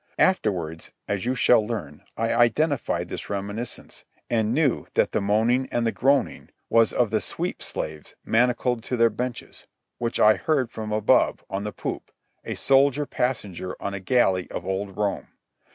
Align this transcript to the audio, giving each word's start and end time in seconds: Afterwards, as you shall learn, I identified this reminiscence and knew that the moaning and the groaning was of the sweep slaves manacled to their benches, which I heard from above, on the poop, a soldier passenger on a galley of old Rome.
Afterwards, 0.17 0.89
as 1.07 1.27
you 1.27 1.35
shall 1.35 1.61
learn, 1.63 2.01
I 2.17 2.33
identified 2.33 3.07
this 3.07 3.29
reminiscence 3.29 4.03
and 4.31 4.51
knew 4.51 4.87
that 4.95 5.11
the 5.11 5.21
moaning 5.21 5.69
and 5.71 5.85
the 5.85 5.91
groaning 5.91 6.49
was 6.71 6.91
of 6.91 7.11
the 7.11 7.21
sweep 7.21 7.61
slaves 7.61 8.15
manacled 8.25 8.83
to 8.85 8.97
their 8.97 9.11
benches, 9.11 9.67
which 9.99 10.19
I 10.19 10.37
heard 10.37 10.71
from 10.71 10.91
above, 10.91 11.43
on 11.51 11.65
the 11.65 11.71
poop, 11.71 12.09
a 12.43 12.55
soldier 12.55 13.05
passenger 13.05 13.79
on 13.79 13.93
a 13.93 13.99
galley 13.99 14.49
of 14.49 14.65
old 14.65 14.97
Rome. 14.97 15.27